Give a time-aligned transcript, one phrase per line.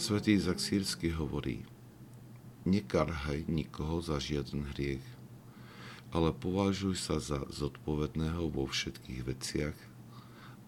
[0.00, 1.60] Svetý Izak Sírsky hovorí,
[2.64, 5.04] nekarhaj nikoho za žiaden hriech,
[6.08, 9.76] ale považuj sa za zodpovedného vo všetkých veciach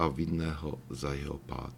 [0.00, 1.76] a vinného za jeho pád.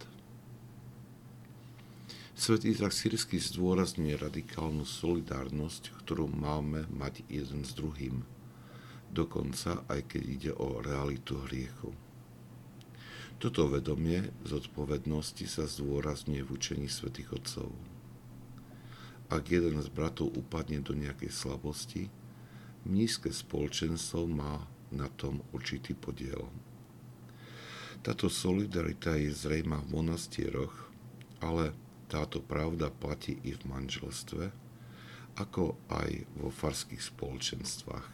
[2.39, 8.23] Svetý Izak Sírsky zdôrazňuje radikálnu solidárnosť, ktorú máme mať jeden s druhým,
[9.10, 11.91] dokonca aj keď ide o realitu hriechu.
[13.41, 17.73] Toto vedomie zodpovednosti sa zdôrazňuje v učení svätých Otcov.
[19.33, 22.13] Ak jeden z bratov upadne do nejakej slabosti,
[22.85, 26.53] nízke spoločenstvo má na tom určitý podiel.
[28.05, 30.93] Táto solidarita je zrejma v monastieroch,
[31.41, 31.73] ale
[32.13, 34.52] táto pravda platí i v manželstve,
[35.41, 38.09] ako aj vo farských spoločenstvách.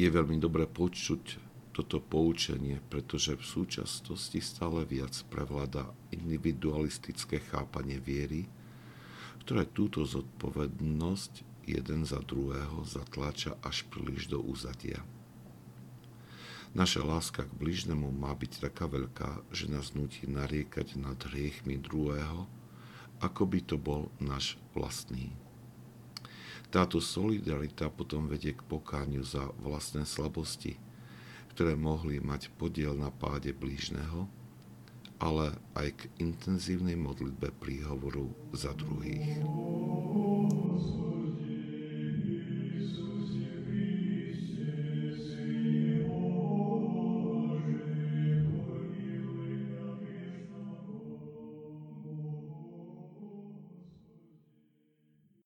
[0.00, 1.43] Je veľmi dobré počuť
[1.74, 8.46] toto poučenie, pretože v súčasnosti stále viac prevláda individualistické chápanie viery,
[9.42, 15.02] ktoré túto zodpovednosť jeden za druhého zatláča až príliš do úzadia.
[16.78, 22.46] Naša láska k bližnemu má byť taká veľká, že nás nutí nariekať nad hriechmi druhého,
[23.18, 25.34] ako by to bol náš vlastný.
[26.70, 30.78] Táto solidarita potom vedie k pokániu za vlastné slabosti–
[31.54, 34.26] ktoré mohli mať podiel na páde blížneho,
[35.22, 39.38] ale aj k intenzívnej modlitbe príhovoru za druhých.